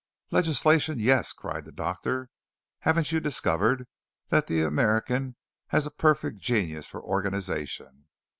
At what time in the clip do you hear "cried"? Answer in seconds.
1.31-1.63